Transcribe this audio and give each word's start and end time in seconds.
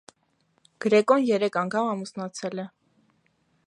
Գրեկոն 0.85 1.27
երեք 1.31 1.61
անգամ 1.63 1.93
ամուսնացել 1.93 2.67
է։ 2.67 2.71